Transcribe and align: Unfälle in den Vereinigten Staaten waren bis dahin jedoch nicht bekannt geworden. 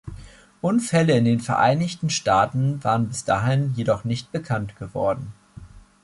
Unfälle 0.61 1.15
in 1.15 1.25
den 1.25 1.39
Vereinigten 1.41 2.09
Staaten 2.09 2.83
waren 2.83 3.07
bis 3.07 3.23
dahin 3.23 3.71
jedoch 3.75 4.03
nicht 4.03 4.31
bekannt 4.31 4.75
geworden. 4.75 5.31